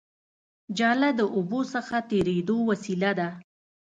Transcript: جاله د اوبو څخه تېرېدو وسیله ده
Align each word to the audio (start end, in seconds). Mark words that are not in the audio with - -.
جاله 0.77 1.09
د 1.19 1.21
اوبو 1.35 1.59
څخه 1.73 1.95
تېرېدو 2.11 2.57
وسیله 2.69 3.11
ده 3.19 3.29